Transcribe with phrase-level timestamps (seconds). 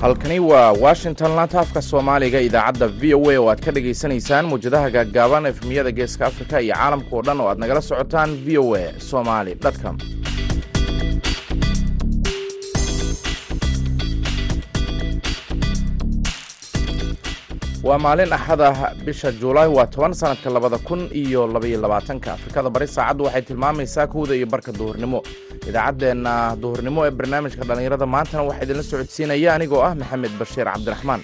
[0.00, 1.30] halkani waa washington.
[1.36, 6.26] Laanta afka soomaaliga idaacadda v o a oo aad ka dhagaysanaysaan muwjadaha gaaggaaban efmiyada geeska
[6.30, 9.96] afrika iyo caalamka oo dhan oo aad nagala socotaan v o a somali com.
[17.82, 22.32] Waa maalin axad ah bisha juulaay waa toban sanadka labada kun iyo labaiyo labaatanka.
[22.32, 25.22] Afrikada bari saacaddu waxay tilmaamaysaa kowda iyo barka duhurnimo
[25.68, 31.22] idaacaddeenna duhurnimo ee barnaamijka dhallinyarada maantana waxaa idinla socodsiinaya anigoo ah maxamed bashiir cabdiraxmaan.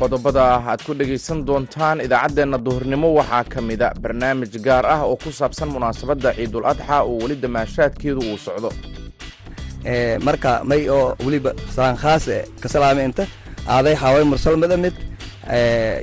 [0.00, 5.30] qodobada aad ku dhegaysan doontaan idaacaddeenna duhurnimo waxaa ka mida barnaamij gaar ah oo ku
[5.38, 8.70] saabsan munaasabadda ciidul adxa oo weli damaashaadkeedu uu socdo.
[10.26, 13.24] Marka may oo weliba saan khaas e ka salaamay inta
[13.68, 14.94] aaday xaaway mursal madamid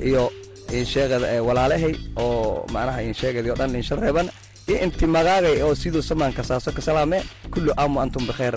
[0.08, 0.30] iyo
[0.78, 4.28] insheegada walaalahay oo macnaha insheegadi o dhan insha reeban
[4.68, 7.18] iyo inti magaagay oo siduu samaan kasaaso ka salaame
[7.52, 8.56] kullu aamu antum bikheer.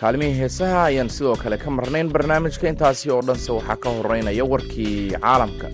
[0.00, 5.10] Kaalimihii heesaha ayaan sidoo kale ka marnayn barnaamijka intaasi oo dhanse waxaa ka horeynaya warkii
[5.22, 5.68] caalamka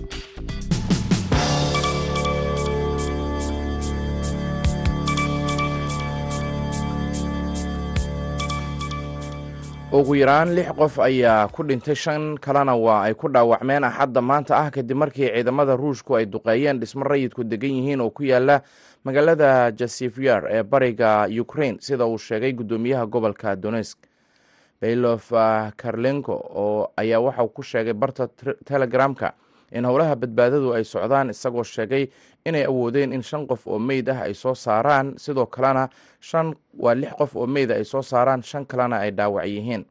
[9.95, 13.83] ugu yaraan lix qof ayaa ku dhintay shan kalena waa ay ku dhaawacmeen.
[13.83, 18.23] Axadda maanta ah kadib markii ciidamada ruushku ay duqeeyeen dhismo rayidku degan yihiin oo ku
[18.23, 18.61] yaalla
[19.05, 23.97] magaalada jasifyar ee bariga ukrain sida uu sheegay guddoomiyaha gobolka donesk
[24.81, 25.31] baylof
[25.77, 28.27] karlenko oo ayaa waxauu ku sheegay barta
[28.65, 29.33] telegramka
[29.71, 32.07] in howlaha badbaadadu ay socdaan isagoo sheegay
[32.45, 35.13] inay awoodeen in shan qof oo meyd ah ay soo saaraan.
[35.17, 39.45] Sidoo kalena shan waa lix qof oo meyda ay soo saaraan shan kalena ay dhaawac
[39.45, 39.85] yihiin.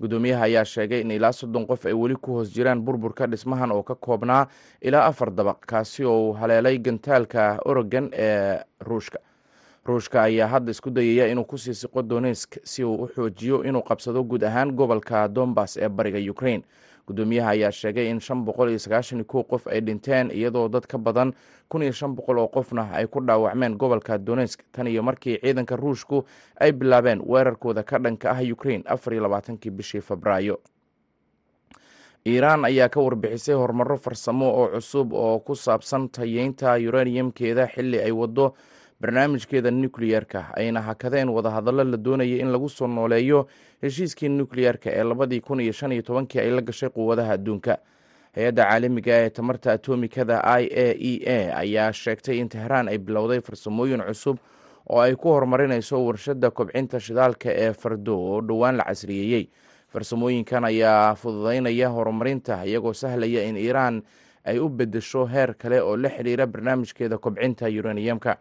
[0.00, 3.82] Guddoomiyaha ayaa sheegay in ilaa soddon qof ay weli ku hoos jiraan burburka dhismahan oo
[3.82, 4.46] ka koobnaa
[4.82, 9.18] ilaa afar dabaq kaasi oo haleelay gantaalka oregon ee ruushka.
[9.86, 13.82] Ruushka ayaa hadda isku dayaya inuu ku sii siqo donesk si uu u xoojiyo inuu
[13.82, 16.62] qabsado guud ahaan gobolka dombas ee bariga ukrain
[17.06, 20.86] guddoomiyaha ayaa sheegay in shan boqol iyo sagaashan iyo kow qof ay dhinteen iyadoo dad
[20.86, 21.32] ka badan
[21.68, 25.76] kun iyo shan boqol oo qofna ay ku dhaawacmeen gobolka donesk tan iyo markii ciidanka
[25.76, 26.24] ruushku
[26.60, 30.58] ay bilaabeen weerarkooda ka dhanka ah ukrain afar iyo labaatankii bishii febraayo.
[32.26, 38.10] Iiraan ayaa ka warbixisay horumaro farsamo oo cusub oo ku saabsan tayeynta uraniumkeeda xilli ay
[38.10, 38.54] waddo
[39.00, 43.46] barnaamijkeeda nukliyerka ayna hakadeen wadahadallo la doonayay in lagu soo nooleeyo
[43.82, 47.78] heshiiskii nukliyerka ee labadii kun iyo shan iyo tobankii ay la gashay quwadaha adduunka.
[48.34, 53.40] Hay'adda caalamiga ee tamarta atomikada i a e a ayaa sheegtay in tehraan ay bilowday
[53.40, 54.36] farsamooyin cusub
[54.88, 59.48] oo ay ku horumarinayso warshadda kobcinta shidaalka ee fardo oo dhowaan la casriyeeyey
[59.92, 64.02] farsamooyinkan ayaa fududeynaya horumarinta iyagoo sahlaya in iiraan
[64.44, 68.36] ay u bedesho heer kale oo la xidhiira barnaamijkeeda kobcinta yuraniyamka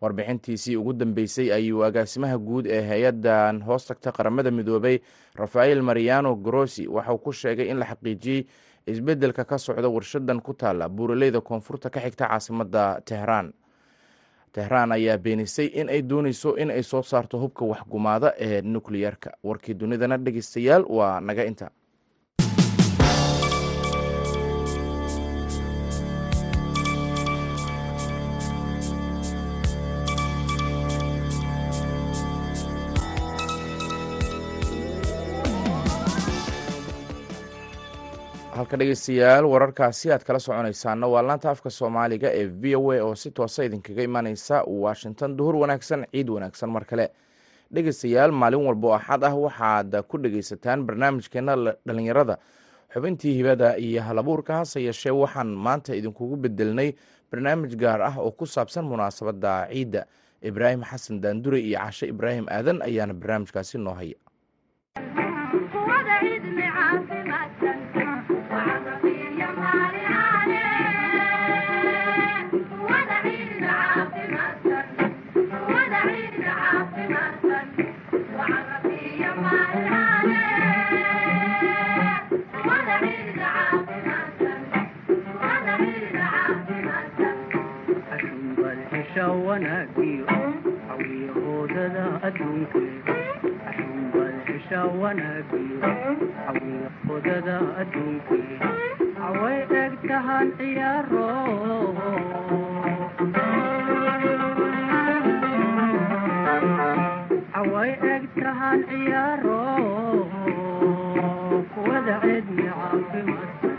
[0.00, 4.98] warbixintiisii ugu dambeysay ayuu agaasimaha guud ee hay'addan hoos tagta qaramada midoobay
[5.34, 6.88] rafael mariano grossi.
[6.88, 8.46] Waxauu ku sheegay in la xaqiijiyey
[8.86, 13.52] isbeddelka ka socda warshadan ku taalla buuraleyda koonfurta ka xigta caasimadda tehraan
[14.52, 19.74] tehraan ayaa beenisay in ay dooneyso in ay soo saarto hubka waxgumaada ee nukliyerka warkii
[19.74, 21.70] dunidana dhegeystayaal waa naga inta
[38.60, 43.14] halka dhegeystayaal wararkaasi aad kala soconaysaana waa laanta afka soomaaliga ee v o a oo
[43.22, 45.36] si toosa idinkaga imaaneysa washington.
[45.36, 47.06] Duhur wanaagsan ciid wanaagsan mar kale.
[47.74, 51.56] Dhegeystayaal maalin walbo axad ah waxaad ku dhegeysataan barnaamijkeena
[51.86, 52.36] dhalinyarada
[52.92, 56.92] xubintii hibada iyo halabuurka hase yeeshee waxaan maanta idinkugu bedelnay
[57.32, 60.02] barnaamij gaar ah oo ku saabsan munaasabadda ciidda.
[60.42, 64.16] Ibraahim xasan daandure iyo cashe ibraahim aadan ayaana barnaamijkaasi noo haya
[99.28, 101.28] away eg tahan ciyaaro
[107.60, 109.58] away eg tahan ciyaaro
[111.74, 113.78] kuwada cidni caafimaadsan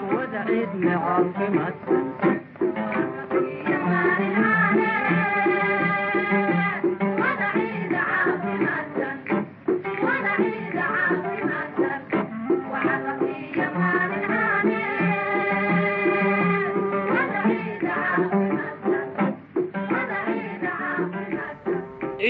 [0.00, 2.31] kuwada cidni caafimaadsan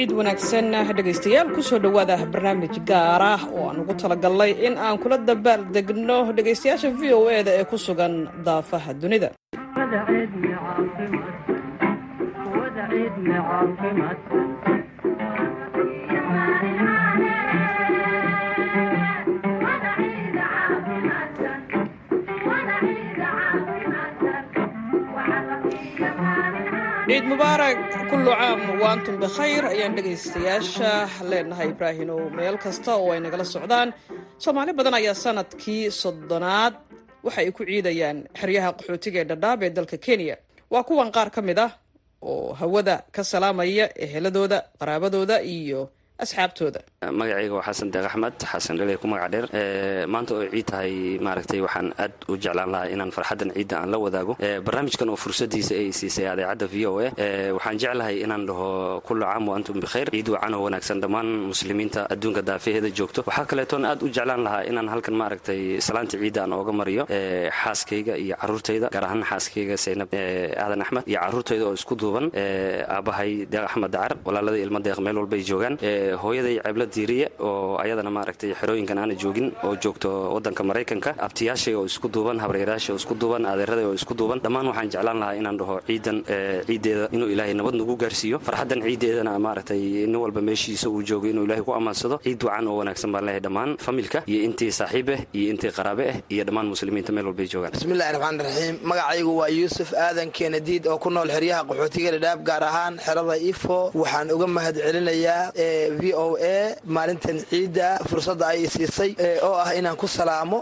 [0.03, 0.67] ciid wanaagsan.
[0.99, 5.63] Dhegaystayaal ku soo dhowaada barnaamij gaar ah oo aan ugu talagalnay in aan kula dabaal
[5.75, 8.15] degno dhegaystayaasha v o e da ee ku sugan
[8.47, 9.29] daafaha dunida
[27.13, 27.77] ciid mubaarak
[28.11, 30.93] kullu caam waantum bikhayr ayaan dhegaystayaasha
[31.31, 33.89] leenahay ibraahinow meel kasta oo ay nagala socdaan.
[34.43, 36.75] Soomaali badan ayaa sannadkii soddonaad
[37.27, 40.37] waxa ku ciidayaan xeryaha qaxootiga ee dhadhaab ee dalka kenya.
[40.73, 41.71] Waa kuwan qaar ka mid ah
[42.29, 45.81] oo hawada ka salaamaya eheladooda qaraabadooda iyo
[46.25, 46.81] asxaabtooda.
[47.19, 49.47] Magacayga waa xasan deeq axmed xasan dheley ku magac dheer.
[50.13, 50.93] Maanta oo ciid tahay
[51.27, 54.33] maaragtay waxaan aad u jeclaan lahaa inaan farxaddan ciidda aan la wadaago.
[54.67, 57.09] Barnaamijkan oo fursadiisa ay siisay adeecadda v o a
[57.57, 58.69] waxaan jeclahay inaan dhaho
[59.07, 63.21] kullu caam wa antum bikhayr ciid wacan oo wanaagsan dhammaan muslimiinta adduunka daafaheeda joogto.
[63.27, 67.03] Waxaa kaleetoon aad u jeclaan lahaa inaan halkan maaragtay salaanta ciidda aan ooga mariyo
[67.61, 70.09] xaaskayga iyo caruurtayda gaar ahaan xaaskayga saynab
[70.65, 72.27] aadan axmed iyo caruurtayda oo isku duuban
[72.95, 75.75] aabbahay deeq axmed dacar walaalada ilmo deeq meel walbay joogaan
[76.23, 81.85] hooyaday ceebla diiriye oo ayadana maaragtay xerooyinkan aana joogin oo joogto wadanka maraykanka abtiyaashay oo
[81.87, 84.41] isku duuban habrayraashay oo isku duuban adeeraday oo isku duuban.
[84.45, 86.19] Dhammaan waxaan jeclaan lahaa inaan dhaho ciidan
[86.67, 88.39] ciiddeeda inuu ilaahay nabad nagu gaarsiiyo.
[88.47, 92.77] Farxaddan ciiddeedana maaragtay nin walba meeshiisa uu joogo inuu ilaahay ku ammaansado ciid wacan oo
[92.81, 96.67] wanaagsan baan leeyahay dhammaan familka iyo intii saaxiib ah iyo intii qaraabe ah iyo dhammaan
[96.73, 97.73] muslimiinta meel walbay joogaan.
[97.77, 102.63] Bismillahi raxmaan raxiim magacaygu waa yuusuf aadan keenadiid oo ku nool xeryaha qaxootiga dhadhaab gaar
[102.71, 103.79] ahaan xerada ifo.
[104.03, 105.53] Waxaan uga mahad celinayaa
[106.03, 109.11] v o a maalintan ciidda fursadda ay siisay
[109.47, 110.59] oo ah inaan ku salaamo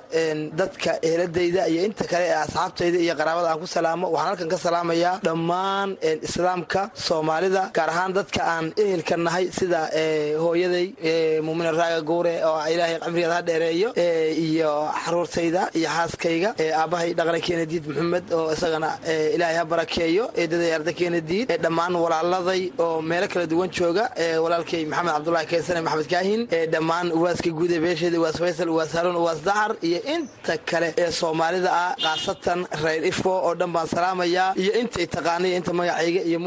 [0.60, 4.06] dadka eheladayda iyo inta kale ee asxaabtayda iyo qaraabada aan ku salaamo.
[4.14, 5.90] Waxaan halkan ka salaamayaa dhammaan
[6.28, 9.80] islaamka soomaalida gaar ahaan dadka aan ehelka nahay sida
[10.44, 10.86] hooyaday
[11.46, 13.88] muumina raaga guure oo ilaahay cimrigeeda ha dheereeyo
[14.46, 14.72] iyo
[15.04, 16.50] xaruurtayda iyo xaaskayga
[16.80, 18.90] aabbahay dhaqna keenadiid maxamed oo isagana
[19.34, 24.04] ilaahay ha barakeeyo eedaday arda keenadiid dhammaan walaaladay oo meelo kala duwan jooga
[24.44, 26.40] walaalkay maxamed cabdulahi kaysane maxamed kaahin
[26.74, 31.10] dhammaan uwaaska guud ee beesheeda uwaas faysal uwaas haruun uwaas dacar iyo inta kale ee
[31.20, 36.38] soomaalida ah khaasatan reer ifo oo dhan baan salaamayaa iyo intay taqaanay inta magacayga iyo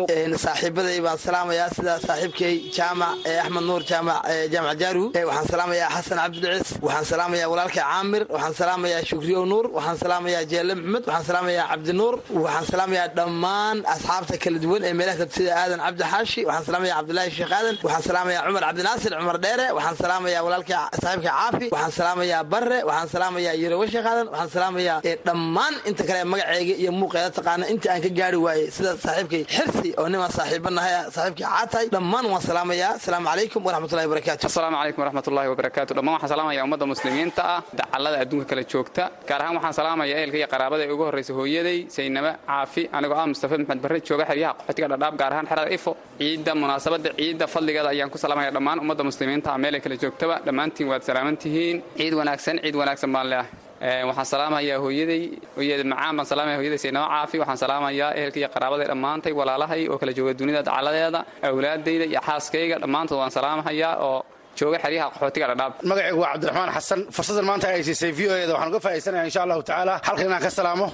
[0.45, 4.19] saaxiibaday baan salaamayaa sida saaxiibkay jaamac axmed nuur jaamac
[4.53, 9.97] jaamac jaaru waxaan salaamayaa xasan cabdilcis waxaan salaamayaa walaalkay caamir waxaan salaamayaa shukriyow nuur waxaan
[10.03, 12.13] salaamayaa jeelle maxmed waxaan salaamayaa cabdinuur
[12.45, 16.03] waxaan salaamayaa dhammaan asxaabta kala duwan ee meelaha sida aadan cabdi
[16.49, 21.29] waxaan salaamayaa cabdilaahi sheekh aadan waxaan salaamayaa cumar cabdinaasir cumar dheere waxaan salaamayaa walaalkay saaxiibka
[21.37, 26.91] caafi waxaan salaamayaa barre waxaan salaamayaa yarowe sheekh waxaan salaamayaa dhammaan inta kale magaceyga iyo
[26.99, 31.87] muuqeeda taqaana inta aan ka gaari waayey sida saaxiibkay xirsi oo nimaan saaxiibanahay saaxiibkay caatahay
[31.95, 32.91] dhammaan waan salaamayaa.
[32.99, 38.17] Asalaamu calaykum waraxmatullahi wabarakatu asalaamu calaykum waraxmatullahi wabarakaatu dhammaan waxaan salaamayaa ummadda muslimiinta ah dacallada
[38.23, 39.03] adduunka kala joogta.
[39.29, 43.27] Gaar ahaan waxaan salaamayaa ehelka iyo qaraabada ee ugu horraysa hooyaday saynaba caafi anigoo ah
[43.31, 45.91] mustafa maxmed barre jooga xeryaha qaxootiga dhadhaab gaar ahaan xerada ifo.
[46.21, 51.03] Ciidda munaasabadda ciidda fadligeeda ayaan ku salaamaya dhammaan ummadda muslimiinta meelay kala joogtaba dhammaantiin waad
[51.09, 51.77] salaaman tihiin.
[51.99, 55.21] Ciid wanaagsan ciid wanaagsan baan leeahay waxaan salaamayaa hooyaday
[55.57, 59.97] hooyada macaan baan salaamaya hoyaday saynaba caafi waxaan salaamayaa ehelka iyo qaraabaday dhammaantay walaalahay oo
[60.01, 61.19] kala jooga dunida dacaladeeda
[61.49, 64.19] awlaadayda iyo xaaskayga dhammaantood waan salaamahayaa oo
[64.59, 68.53] jooga xeryaha qaxootiga dhadhaab magacaygu waa cabdiraxmaan xasan fursadan maanta ay siisay v o eda
[68.55, 69.93] waxaan uga faa'iidsanaya insha allahu tacaala.
[70.07, 70.85] Halkan inaan ka salaamo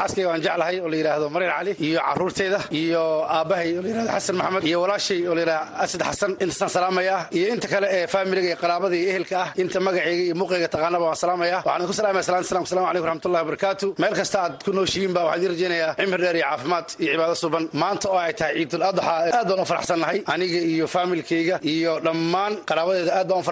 [0.00, 3.02] xaaskayga waan jeclahay oo la yidhaahdo marian cali iyo caruurteyda iyo
[3.36, 7.16] aabbahay oo la yidhahdo xasan maxamed iyo walaashay oo la yidhahdo asad xasan intaasaan salaamaya
[7.38, 11.04] iyo inta kale ee faamiliga iyo qaraabada iyo ehelka ah inta magacayga iyo muuqayga taqaanaba
[11.08, 11.56] waan salaamaya.
[11.66, 15.20] Waxaan idinku salamaya salaan salam assalamu calaykum waraxmatullahi wabarakaatu meel kasta aad ku nooshihiin ba
[15.28, 17.64] waxaan idiin rajaynayaa cimri dheer iyo caafimaad iyo cibaado suban.
[17.82, 20.00] Maanta oo ay tahay ciidul adxa aad baan u faraxsan
[20.34, 23.44] aniga iyo faamilkayga iyo dhammaan qaraabada aad baan u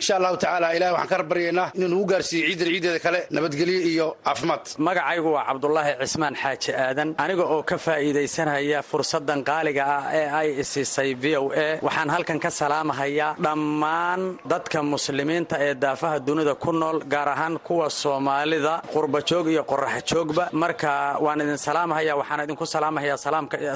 [0.00, 4.06] insha allahu tacaala ilahi waxaan ka baryaynaa inuu nagu gaarsiiyo ciidan ciideeda kale nabadgelyo iyo
[4.26, 4.62] caafimaad.
[4.86, 10.48] Magacaygu waa cabdulaahi cismaan xaaji aadan aniga oo ka faa'iidaysanaya fursaddan qaaliga ah ee ay
[10.62, 11.68] isiisay v o a.
[11.86, 14.20] Waxaan halkan ka salaamahayaa dhammaan
[14.52, 20.92] dadka muslimiinta ee daafaha dunida ku nool gaar ahaan kuwa soomaalida qurbajoog iyo qoraxjoogba marka
[21.24, 23.18] waan idin salaamahaya waxaan idinku salaamahayaa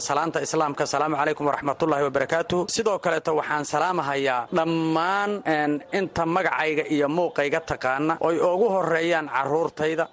[0.08, 0.82] salaanta islaamka.
[0.88, 8.14] Asalaamu calaykum waraxmatullahi wabarakaatu sidoo kaleeto waxaan salaamahayaa dhammaan dhammaan inta magacayga iyo muuqayga taqaana
[8.20, 10.04] oy ugu horeeyaan carruurtayda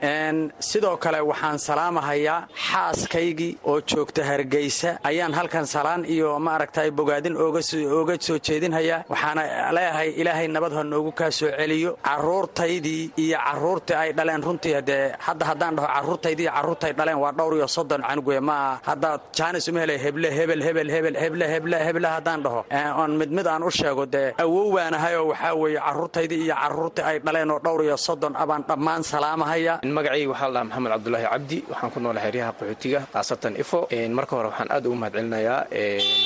[0.60, 7.62] sidoo kale waxaan salaamahayaa xaaskaygii oo joogta hargeysa ayaan halkan salaan iyo maaragtay bogaadin ooga
[8.28, 9.44] soo jeedinhayaa waxaana
[9.78, 15.12] leeyahay ilaahay nabad ha noogu kaa soo celiyo carruurtaydii iyo carruurtii ay dhaleen runtii dee
[15.28, 19.10] hadda haddaan dhaho carruurtaydii iyo carruurtay dhaleen waa dhowr iyo soddon canugue ma aha hadda
[19.38, 22.62] jaanis uma hele heble hebel hebel hebel heble heble heble haddaan dhaho
[23.02, 24.28] oon mid mid aan u sheego dee
[24.84, 29.04] awow baanahayoo waxaa weeye carruurtaydii iyo carruurtii ay dhaleen oo dhowr iyo soddon abaan dhammaan
[29.04, 29.80] salaamahaya.
[29.84, 31.58] Magacayga waxaa la dhahaa maxamed cabdulaahi cabdi.
[31.70, 33.88] Waxaan ku noolay xeryaha qaxootiga khaasatan ifo.
[34.18, 35.68] Marka hore waxaan aad ugu mahad celinayaa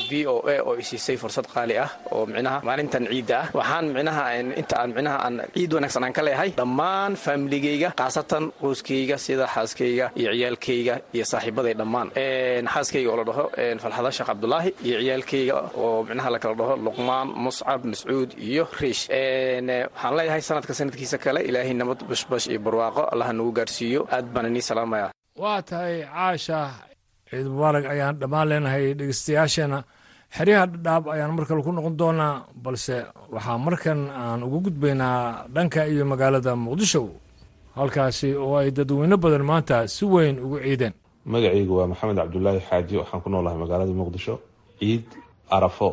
[0.10, 3.48] v o a oo isiisay fursad qaali ah oo micnaha maalintan ciidda ah.
[3.54, 4.24] Waxaan micnaha
[4.62, 10.06] inta aan micnaha aan ciid wanaagsan aan ka leeyahay dhammaan faamiligayga khaasatan qoyskayga sida xaaskayga
[10.20, 12.08] iyo ciyaalkayga iyo saaxiibaday dhammaan.
[12.74, 13.44] Xaaskayga oo la dhaho
[13.84, 19.04] falxada sheekh cabdulaahi iyo ciyaalkayga oo micnaha la kala dhaho luqmaan muscab mascuud iyo riish.
[19.10, 24.02] Waxaan leeyahay sanadka sanadkiisa kale ilaahay nabad bashbash iyo barwaaqo allaha nagu gaarsiiyo.
[24.16, 25.08] Aad baan inii salaamaya
[25.44, 26.60] waa tahay caasha.
[27.30, 29.80] Ciid mubaarak ayaan dhammaan leenahay dhegeystayaasheenna
[30.38, 32.96] xeryaha dhadhaab ayaan mar kale ku noqon doonaa balse
[33.36, 37.02] waxaa markan aan ugu gudbaynaa dhanka iyo magaalada muqdisho.
[37.78, 40.94] Halkaasi oo ay dadweyne badan maanta si weyn ugu ciideen.
[41.32, 44.36] Magacaygu waa maxamed cabdulaahi xaaji waxaan ku noolahay magaalada muqdisho.
[44.80, 45.04] Ciid
[45.56, 45.90] arafo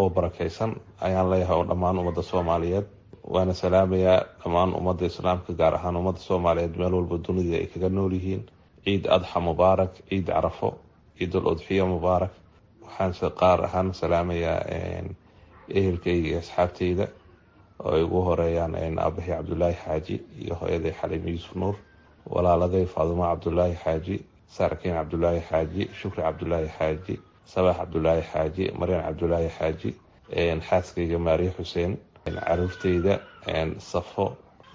[0.00, 0.72] oo barakaysan
[1.06, 2.86] ayaan leeyahay oo dhammaan ummadda soomaaliyeed.
[3.34, 8.12] Waana salaamayaa dhammaan ummadda islaamka gaar ahaan ummadda soomaaliyeed meel walba dunida ay kaga nool
[8.16, 8.42] yihiin.
[8.84, 10.68] Ciid adxa mubaarak ciid carafo
[11.18, 12.32] ciidul udxiya mubaarak
[12.84, 14.60] waxaan qaar ahaan salaamayaa
[15.78, 17.06] ehelkayga iyo asxaabteyda
[17.84, 21.76] oo ay ugu horeeyaan aabahay cabdulaahi xaaji iyo hooyaday xaliim yuusuf nuur.
[22.34, 24.14] Walaaladay faadumo cabdulaahi xaaji
[24.56, 27.14] saarkiin cabdulaahi xaaji shukri cabdulaahi xaaji
[27.52, 29.90] sabax cabdulaahi xaaji maryan cabdulaahi xaaji
[30.68, 31.92] xaaskayga maariya xuseen
[32.46, 33.14] caruurteyda
[33.90, 34.26] safo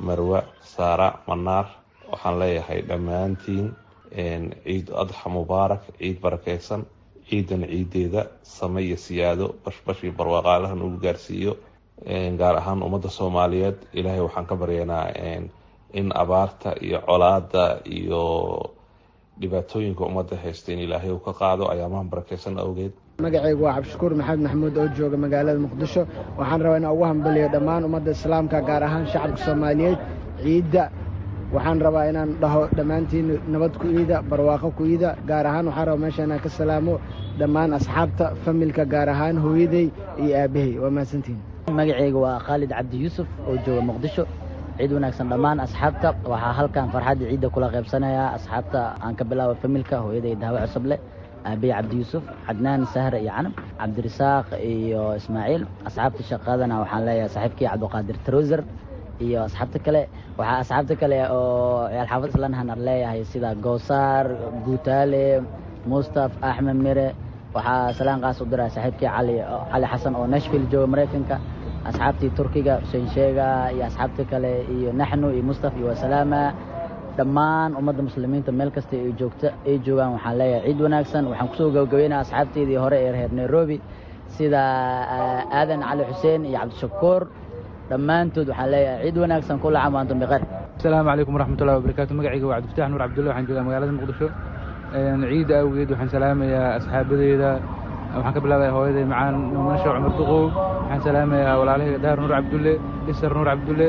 [0.08, 0.40] marwa
[0.74, 1.66] saara manaar.
[2.12, 3.68] Waxaan leeyahay dhammaantiin
[4.66, 6.82] ciid adxa mubaarak ciid barakeysan
[7.30, 8.22] ciidan ciideeda
[8.56, 11.54] same iyo siyaado bashbash iyo barwaaqaalahan ugu gaarsiiyo.
[12.40, 15.08] Gaar ahaan ummadda soomaaliyeed ilaahay waxaan ka baryanaa
[16.00, 18.22] in abaarta iyo colaada iyo
[19.42, 22.92] dhibaatooyinka ummadda haysta in ilaahay uu ka qaado ayaamahan barakeysan awgeed.
[23.22, 26.02] Magacaygu waa cabdishakuur maxamed maxamuud oo jooga magaalada muqdisho.
[26.38, 29.98] Waxaan rabaa inaan ugu hambaliyo dhammaan ummadda islaamka gaar ahaan shacabka soomaaliyeed.
[30.44, 30.84] Ciidda
[31.54, 35.16] waxaan rabaa inaan dhaho dhammaantiin nabad ku iida barwaaqo ku iida.
[35.30, 37.00] Gaar ahaan waxaan rabaa meesha inaan ka salaamo
[37.40, 39.88] dhammaan asxaabta familka gaar ahaan hooyaday
[40.24, 41.40] iyo aabbahay waa mahadsantihin
[41.78, 44.24] magacayga waa khaalid cabdi yuusuf oo jooga muqdisho
[44.78, 46.10] ciid wanaagsan dhammaan asxaabta.
[46.32, 50.96] Waxaa halkan farxadda ciidda kula qaybsanayaa asxaabta aan ka bilaabo familka hooyaday daawo cusuble
[51.50, 55.62] aabay cabdi yuusuf cadnaan sahre iyo canab cabdirasaaq iyo ismaaciil.
[55.88, 58.62] Asxaabta shaqadana waxaan leeyahay saaxiibkii cabdiqaadir taroser
[59.26, 60.02] iyo asxaabta kale.
[60.40, 64.26] Waxaa asxaabta kale oo alxaafad islanhan leeyahay sida goosaar
[64.66, 65.24] guutaale
[65.92, 67.08] mustaf axmed mire
[67.56, 69.36] waxaa salaan qaas u diraa saaxiibkii cali
[69.72, 71.36] cali xasan oo nashville jooga maraykanka
[71.90, 76.42] asxaabtii turkiga xuseen sheega iyo asxaabta kale iyo naxnu iyo mustaf iyo wasalaama.
[77.18, 81.24] Dhammaan ummadda muslimiinta meel kasta ay joogaan waxaan leeyahay ciid wanaagsan.
[81.32, 83.78] Waxaan ku soo gabagabeynaya asxaabteedii hore ee reer nairobi
[84.36, 84.62] sida
[85.60, 87.22] aadan cali xuseen iyo cabdishakuur
[87.90, 90.44] dhammaantood waxaan leeyahay ciid wanaagsan kula caam antum bikhayr
[90.80, 94.28] asalaamu calaykum waraxmatullahi wabarakaatu magacayga waa cabdifataax nuur cabdulla waxaan joogaa magaalada muqdisho.
[95.32, 97.50] Ciidda awgeed waxaan salaamayaa asxaabadeeda
[98.16, 100.42] waxaan ka bilaabaya hooyaday macaan nuumanasho cumar duqow
[100.82, 102.74] waxaan salaamayaa walaalahayga dahar nuur cabdulle
[103.12, 103.88] isar nuur cabdulle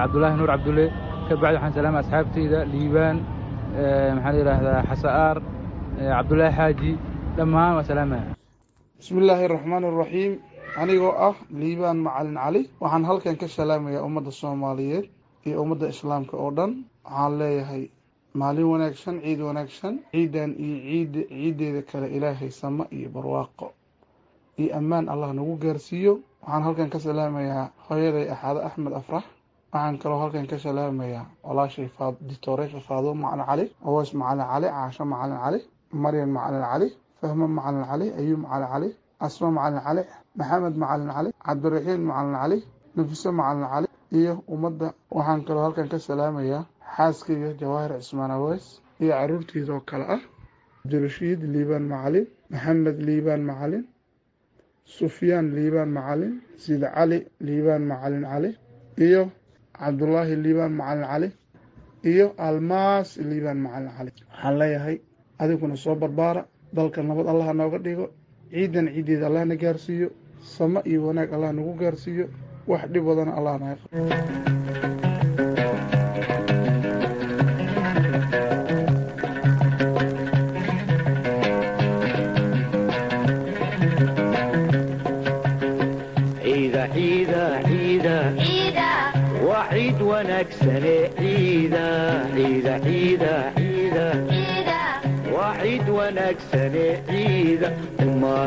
[0.00, 0.84] cabdulaahi nuur cabdulle.
[1.28, 3.16] Ka waxaan salaamaya asxaabteyda liibaan
[4.16, 5.36] maxaa la yidhaahdaa xasa'aar
[6.16, 6.90] cabdulaahi xaaji
[7.36, 8.30] dhammaan waa salaamaya
[8.98, 10.32] bismi illaahi araxmaan araxiim
[10.82, 15.04] anigoo ah liibaan macalin cali waxaan halkan ka salaamayaa ummadda soomaaliyeed
[15.46, 16.70] iyo ummadda islaamka oo dhan.
[17.04, 17.82] Waxaan leeyahay
[18.40, 23.66] maalin wanaagsan ciid wanaagsan ciidan iyo ciid ciiddeeda kale ilaahay sama iyo barwaaqo
[24.60, 29.24] iyo ammaan allah nagu gaarsiiyo waxaan halkan ka salaamayaa hooyaday axaado axmed afrax
[29.72, 31.88] waxaan kaloo halkan ka salaamayaa walaashay
[32.28, 35.58] dictoreesha faado macalin cali awoos macalin cali caasho macalin cali
[36.02, 36.88] maryan macalin cali
[37.20, 38.88] fahmo macalin cali ayuub macalin cali
[39.26, 40.02] asma macalin cali
[40.38, 42.58] maxamed macalin cali cabdiraxiim macalin cali
[42.96, 46.62] nafiso macalin cali iyo ummadda waxaan kaloo halkan ka salaamayaa
[46.96, 48.66] xaaskayga jawaahir cismaan aweys
[49.02, 50.22] iyo caruurtiisa oo kale ah
[50.82, 53.84] cabdirashiid liibaan macalin maxamed liibaan macalin
[54.96, 56.32] sufyaan liibaan macalin
[56.64, 58.50] sid cali liibaan macalin cali
[59.06, 59.22] iyo
[59.78, 61.28] cabdulaahi liibaan macalin cali
[62.12, 64.10] iyo almaas liibaan macalin cali.
[64.30, 64.96] Waxaan leeyahay
[65.42, 66.42] adiguna soo barbaara
[66.76, 68.06] dalka nabad allah nooga dhigo
[68.52, 70.08] ciidan ciiddeeda allah na gaarsiiyo
[70.56, 72.26] samo iyo wanaag allah nagu gaarsiiyo
[72.70, 75.07] wax dhib badan allah naga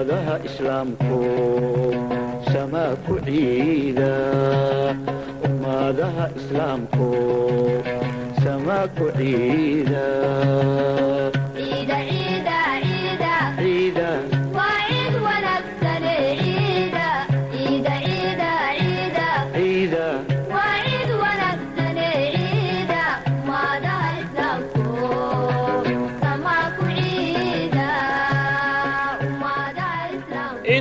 [0.02, 1.18] ummadaha islaamku
[2.54, 4.14] samaa ku ciida
[5.48, 7.10] ummadaha islaamku
[8.44, 10.06] samaa ku ciida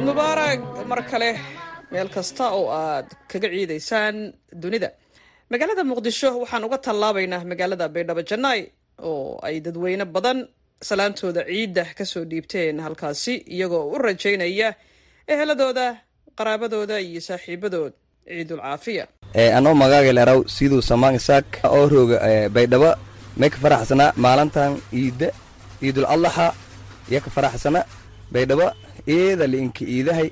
[0.00, 1.30] ciid mubaarag mar kale
[1.92, 4.16] meel kasta oo aad kaga ciidaysaan
[4.62, 4.88] dunida.
[5.50, 8.60] Magaalada muqdisho waxaan uga tallaabaynaa magaalada baydhabo jannaay
[9.08, 10.38] oo ay dadweyne badan
[10.88, 14.68] salaantooda ciidda ka soo dhiibteen halkaasi iyagoo u rajaynaya
[15.32, 15.86] eheladooda
[16.38, 17.92] qaraabadooda iyo saaxiibadood
[18.28, 19.04] ciidul caafiya.
[19.58, 22.16] Anoo magaaga leraw siduu samaan isaak oo rooga
[22.56, 22.90] baydhabo
[23.40, 25.28] may ka faraxsana maalintan iidda
[25.84, 26.46] iidul allaxa
[27.10, 27.80] iyo ka faraxsana
[28.34, 28.66] baydhabo
[29.14, 30.28] eeda liinka iidahay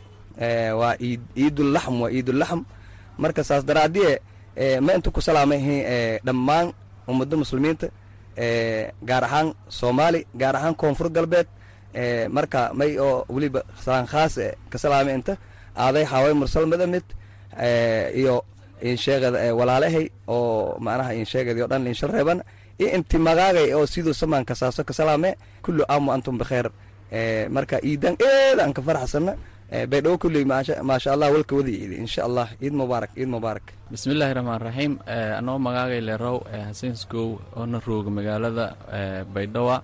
[0.80, 0.94] waa
[1.42, 2.60] iidul laxm waa iidul laxm.
[3.22, 4.12] Marka saas daraadiye
[4.84, 5.78] ma intu ku salaamahin
[6.26, 6.66] dhammaan
[7.10, 7.86] ummadda muslimiinta
[9.08, 11.46] gaar ahaan soomaali gaar ahaan koonfur galbeed.
[12.36, 14.34] Marka may oo weliba salaan khaas
[14.70, 15.34] ka salaamay inta
[15.82, 17.04] aaday xaaway mursal madamid
[18.20, 18.34] iyo
[18.90, 22.38] insheegada walaalahay oo macnaha insheegadi oo dhan inshal reeban
[22.78, 25.30] iyo inti magaagay oo siduu samaan kasaaso ka salaame
[25.64, 26.66] kullu aamu antum bikheer
[27.56, 29.32] marka iidan eedaan ka faraxsana
[29.90, 33.66] baydhabo kulley maasha allah walka wada iidi insha allah ciid mubaarak ciid mubaarak.
[33.92, 34.92] Bismillaahi raxmaan raxiim
[35.38, 36.36] anoo magaagay lerow
[36.68, 38.66] xasenskow oona rooga magaalada
[39.34, 39.76] baydhawa.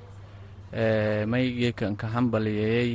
[1.32, 2.90] Maygeekan ka hambaliyeeyey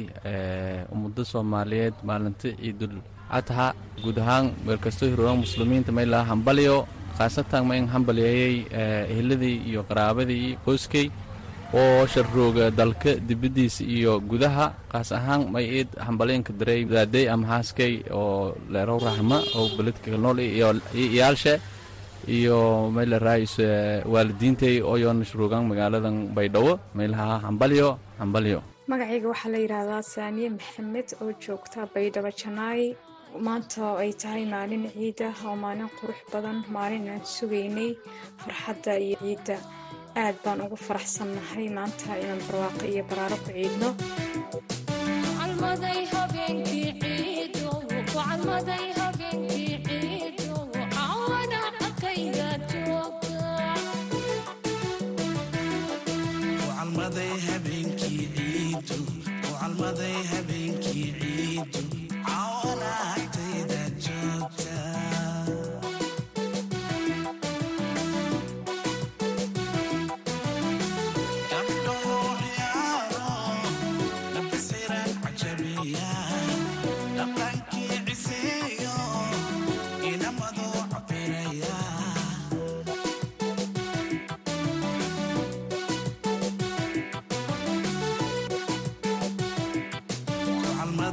[0.94, 2.96] ummadda soomaaliyeed maalinta ciidul
[3.38, 3.68] adha
[4.04, 6.78] guud ahaan meelkastoo hiroogan muslimiinta may laha hambaliyo
[7.18, 8.56] khaasatan ma in hambaliyeeyey
[9.14, 11.06] eheladii iyo qaraabadii qoyskay
[11.74, 17.94] oo sharrooga dalka dibaddiisa iyo gudaha kaas ahaan may iid hambaleenka daray daadey ama haaskay
[18.20, 21.54] oo leerow rahma oo beledka nool iyo iyaalshe
[22.38, 23.56] iyo may la raayis
[24.14, 24.98] waalidiintay oo
[25.30, 27.90] sharoogan magaaladan baydhabo may lahaa hambalyo
[28.92, 32.82] magacayga waxaa la yidhaahdaa saamiye maxamed oo joogta baydhabo janaay
[33.46, 37.92] maanta ay tahay maalin ciida oo maalin qurux badan maalin aan sugaynay
[38.42, 39.58] farxadda iyo ciidda
[40.16, 43.90] aad baan ugu faraxsannahay maanta inaan barwaaqo iyo baraaro ku ciidno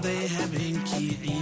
[0.06, 1.35] noqday habeenkii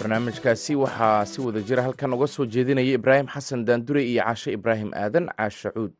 [0.00, 4.90] barnaamijkaasi waxaa si wada jira halkan uga soo jeedinaya ibraahim xasan daandure iyo caashe ibraahim
[4.94, 5.92] aadan caashe cuud.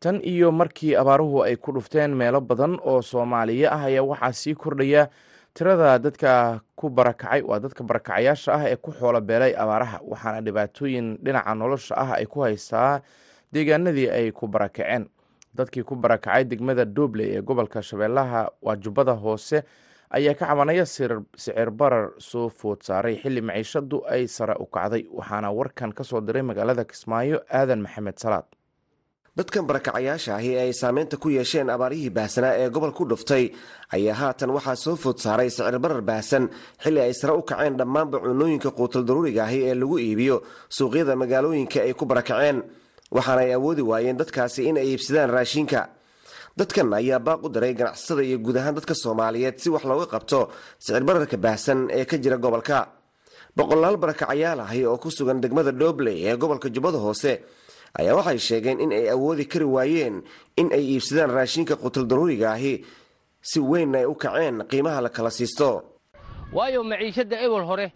[0.00, 4.54] Tan iyo markii abaaruhu ay ku dhufteen meelo badan oo soomaaliya ah ayaa waxaa sii
[4.54, 5.08] kordhaya
[5.54, 11.18] tirada dadka ku barakacay waa dadka barakacayaasha ah ee ku xoolo beelay abaaraha waxaana dhibaatooyin
[11.22, 13.00] dhinaca nolosha ah ay ku haystaa
[13.52, 15.06] deegaanadii ay ku barakaceen.
[15.54, 19.62] Dadkii ku barakacay degmada doobley ee gobolka shabeellaha waajubbada hoose
[20.16, 25.48] ayaa ka cabanaya sicir barar soo food saaray xilli maciishadu ay sare u kacday waxaana
[25.58, 28.46] warkan ka soo diray magaalada kismaayo aadan maxamed salaad.
[29.38, 33.44] Dadkan barakacayaasha ahi ee ay saameynta ku yeesheen abaarihii baahsanaa ee gobol ku dhuftay
[33.96, 36.44] ayaa haatan waxaa soo food saaray sicir barar baahsan
[36.82, 40.36] xilli ay sare u kaceen dhammaanba cunooyinka quutal daruuriga ahi ee lagu iibiyo
[40.76, 42.58] suuqyada magaalooyinka ay ku barakaceen.
[43.16, 45.80] Waxaana ay awoodi waayeen dadkaasi in ay iibsadaan raashinka
[46.58, 50.40] dadkan ayaa baaq u diray ganacsatada iyo guud ahaan dadka soomaaliyeed si wax looga qabto
[50.78, 52.78] sicir bararka baahsan ee ka jira gobolka.
[53.56, 57.32] Boqolaal barakacayaal ahi oo ku sugan degmada doobley ee gobolka jubbada hoose
[57.98, 60.22] ayaa waxay sheegeen in ay awoodi kari waayeen
[60.56, 62.84] in ay iibsadaan raashinka qutul daruuriga ahi
[63.50, 65.82] si weyn ay u kaceen qiimaha la kala siisto.
[66.52, 67.92] Waayo maciishadda ewel hore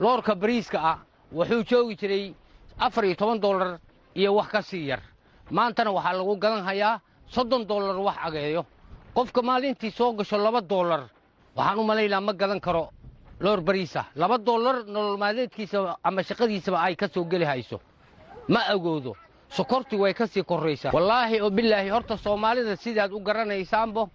[0.00, 0.98] loorka bariiska ah
[1.32, 2.34] wuxuu joogi jiray
[2.78, 3.78] afar iyo toban dollar
[4.14, 5.02] iyo wax ka sii yar.
[5.50, 8.64] Maantana waxaa lagu gadan hayaa soddon dollar wax ageeyo.
[9.14, 11.02] Qofka maalintii soo gasho laba dollar
[11.56, 12.90] waxaan u malaynaa ma gadan karo.
[13.40, 17.80] Loor bariisa laba dollar nolol maadeedkiisa ama shaqadiisaba ay ka soo geli hayso.
[18.48, 19.16] Ma agoodo
[19.48, 24.08] sokortii way ka sii korraysaa wallaahi oo bilaahi horta soomaalida sidaad u garanaysaanbo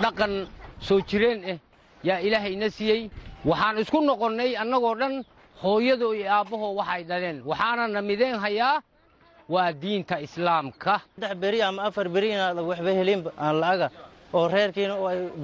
[0.00, 0.48] dhaqan
[0.80, 1.58] soo jireen ah
[2.02, 3.10] yaa ilaahayna siiyey.
[3.44, 5.24] Waxaan isku noqonnay annagoo dhan
[5.62, 7.42] hooyado iyo aabbahoo waxay dhaleen.
[7.44, 8.82] Waxaanana mideen hayaa
[9.48, 11.00] waa diinta islaamka.
[11.16, 13.88] Saddex beri ama afar beri inaad waxba helin aan la'aga
[14.32, 14.94] oo reerkiina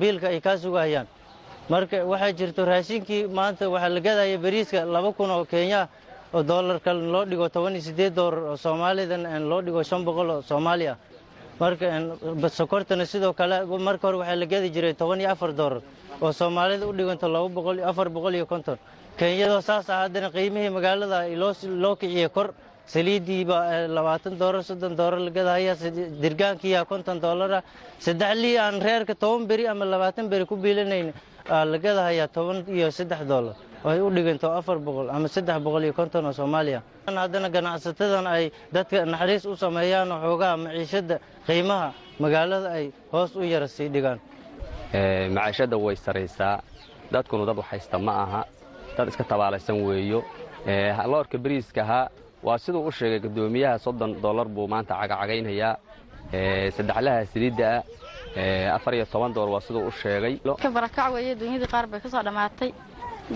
[0.00, 1.06] biilka ay kaa sugahayaan
[1.68, 5.88] marka waxaa jirto raashinkii maanta waxaa la gadaya beriiska laba kun oo kenya
[6.34, 10.42] oo doolarka loo dhigo toban iyo siddeed doolar oo soomaalidan loo dhigo shan boqol oo
[10.42, 10.96] soomaali ah
[11.60, 11.86] marka
[12.58, 15.80] sokortana sidoo kale marka hore waxaa la gadi jiray toban iyo afar doolar
[16.20, 18.76] oo soomaalida u dhiganto laba boqol afar boqol iyo konton.
[19.16, 21.24] Kenyadoo saas ah haddana qiimihii magaalada
[21.82, 22.52] loo kiciye kor
[22.86, 25.74] saliidiiba labaatan doolar soddon doolar la gadahaya
[26.22, 27.62] dirgaankiiya konton doolara
[27.98, 31.12] saddex lii aan reerka toban beri ama labaatan beri ku biilanayn
[31.48, 35.92] la gadahayaa toban iyo saddex doolar ay u dhiganto afar boqol ama saddex boqol iyo
[35.92, 36.80] konton oo soomaaliya.
[37.06, 41.16] Haddana ganacsatadan ay dadka naxariis u sameeyaan xoogaha maciishadda
[41.46, 41.92] qiimaha
[42.22, 44.18] magaalada ay hoos u yara sii dhigaan.
[45.36, 46.62] Maciishadda way saraysaa
[47.12, 48.44] dadkunu dad waxhaysta ma aha.
[48.96, 50.24] Dad iska tabaalaysan weeyo.
[51.10, 51.84] Loorka beriiska
[52.46, 55.74] waa siduu u sheegay guddoomiyaha soddon dollar buu maanta cagacagaynayaa
[56.76, 57.68] saddexlaha saliidda
[58.36, 60.34] ah afar iyo toban dollar waa siduu u sheegay.
[60.62, 62.70] Ka barakac weeye dunyadii qaar bay ka soo dhammaatay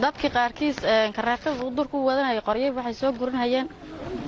[0.02, 0.76] dadkii qaarkiis
[1.16, 3.66] kareekada uu durku wadanaya qoryihii waxay soo gurinhayeen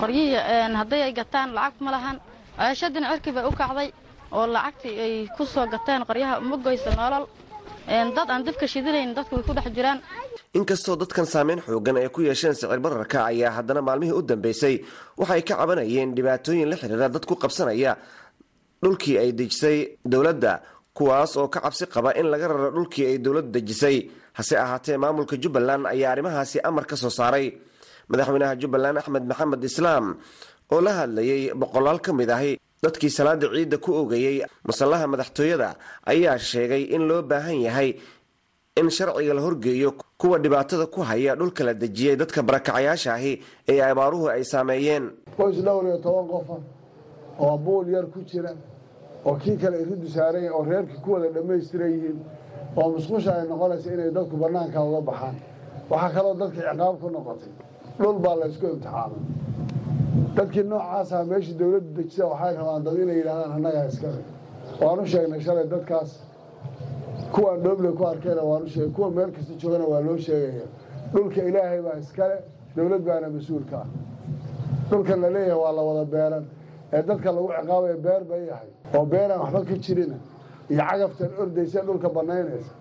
[0.00, 2.16] qoryihii hadday ay gataan lacag ma lahan.
[2.58, 3.88] Ceeshadina cirkii bay u kacday
[4.32, 7.24] oo lacagtii ay ku soo gateen qoryaha uma goysa nolol
[7.88, 9.98] dad aan dibka shidinayn dadku way ku dhex jiraan.
[10.54, 14.74] Inkastoo dadkan saameyn xoogan ay ku yeesheen sicir bararka ayaa haddana maalmihii u dambeysay.
[15.18, 17.96] Waxay ka cabanayeen dhibaatooyin la xidhiira dad ku qabsanaya
[18.82, 20.62] dhulkii ay dejisay dowladda
[20.94, 24.10] kuwaas oo ka cabsi qaba in laga raro dhulkii ay dowladdu dejisay.
[24.32, 27.46] Hase ahaatee maamulka jubbaland ayaa arrimahaasi amar ka soo saaray.
[28.08, 30.16] Madaxweynaha jubbaland axmed maxamed islaam
[30.72, 36.38] oo la hadlayay boqolaal ka mid ahi dadkii salaada ciidda ku ogayey masallaha madaxtooyada ayaa
[36.38, 37.90] sheegay in loo baahan yahay
[38.80, 43.32] in sharciga la horgeeyo kuwa dhibaatada ku haya dhulka la dejiyey dadka barakacayaasha ahi
[43.68, 45.10] ee abaaruhu ay saameeyeen.
[45.36, 46.56] Qoys dhowr iyo toban qofa
[47.44, 48.52] oo buul yar ku jira
[49.26, 52.18] oo kii kale iridu saaran yahay oo reerkii ku wada dhammaystiran yihiin
[52.76, 55.36] oo musqusha ay noqonaysa inay dadku bannaanka uga baxaan.
[55.90, 57.52] Waxaa kaloo dadka ciqaab ku noqotay.
[58.00, 59.20] Dhul baa la ysku imtixaamay
[60.40, 64.20] dadkii noocaasa meeshii dowladdu dejisa waxay rabaan dad inay yidhahdaan annagaa iskale
[64.82, 66.10] waanu sheegnay shalay dadkaas.
[67.34, 70.66] Kuwaan dhooble ku arkayna waanu sheegay kuwa meel kasta joogana waa loo sheegaya.
[71.12, 72.36] Dhulka ilaahay baa iskale
[72.76, 73.86] dowlad baana mas'uulka ah.
[74.90, 76.44] Dhulkan la leeyahay waa la wada beeran.
[76.92, 80.16] Ee dadka lagu ciqaabaya beer bay yahay oo beeraan waxba ka jirina
[80.70, 82.72] iyo cagaftan ordaysa dhulka bannaynaysa.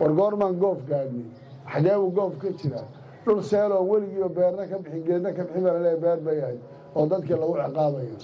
[0.00, 1.26] War goormaan goof gaadhnay
[1.72, 2.86] xageebuu goof ka jiraa
[3.26, 6.58] dhul seeloon weligiiba beerna ka bixin geedna ka bixin baa la leeyahay beer bay yahay
[6.96, 8.16] oo dadkii lagu ciqaabayo.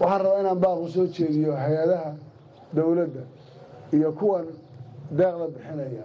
[0.00, 2.10] Waxaan rabaa inaan baaq u soo jeediyo hay'adaha
[2.76, 3.22] dowladda
[3.96, 4.46] iyo kuwan
[5.18, 6.04] deeqda bixinaya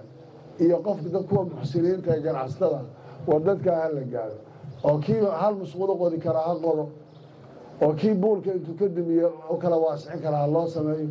[0.63, 2.81] iyo qofka kuwa muxsiniinta ee ganacsatada
[3.27, 4.37] war dadkaa ha la gaaro
[4.83, 6.85] oo kii hal musqulo qodi karaa ha qodo
[7.81, 11.09] oo kii buulka intuu ka dumiye u kala waasicin karaa ha loo sameeyo.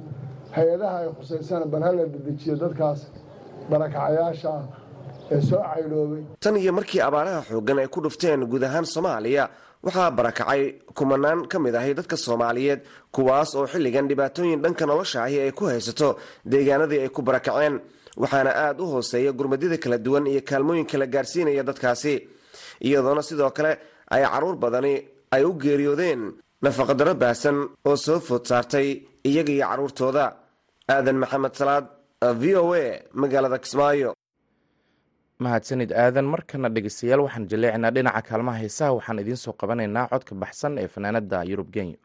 [0.56, 3.00] Hay'adaha ay khusaysana bal ha la dedejiyo dadkaas
[3.70, 4.64] barakacayaasha ah
[5.30, 9.48] ee soo caydhoobay tan iyo markii abaaraha xooggan ay ku dhufteen guud ahaan soomaaliya
[9.86, 10.62] waxaa barakacay
[10.98, 12.80] kumanaan ka mid ahi dadka soomaaliyeed
[13.14, 16.08] kuwaas oo xilligan dhibaatooyin dhanka nolosha ahi ay ku haysato
[16.50, 17.74] deegaanadii ay ku barakaceen.
[18.22, 22.14] Waxaana aada u hooseeya gurmadyada kala duwan iyo kaalmooyinka la gaarsiinaya dadkaasi.
[22.86, 23.72] Iyadoona sidoo kale
[24.14, 24.94] ay carruur badani
[25.34, 26.20] ay u geeriyoodeen
[26.62, 27.56] nafaqadaro baahsan
[27.88, 28.88] oo soo food saartay
[29.28, 30.24] iyaga iyo carruurtooda
[30.94, 31.86] aadan maxamed salaad
[32.40, 32.84] v o a
[33.20, 34.10] magaalada kismaayo
[35.42, 40.78] mahadsanid aadan markana dhegeystayaal waxaan jaleecinaa dhinaca kaalmaha heesaha waxaan idiin soo qabanaynaa codka baxsan
[40.82, 41.98] ee fanaanada yurub genya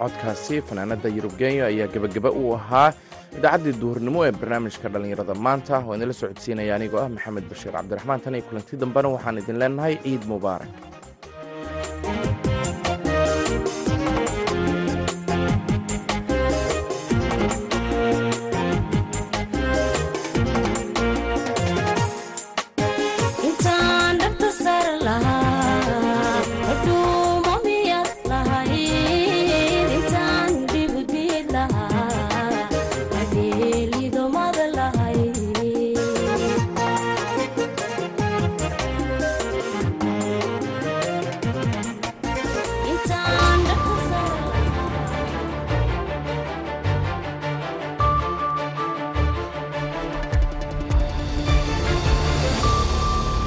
[0.00, 2.88] codkaasi fanaanada yurub kenya ayaa gebagaba u ahaa
[3.38, 5.34] idaacaddii duhurnimo ee barnaamijka dhallinyarada.
[5.46, 8.20] Maanta oo idinla socodsiinaya anigoo ah maxamed bashiir cabdiraxmaan.
[8.24, 10.70] Tan iyo kulanti dambena waxaan idin leenahay ciid mubaarak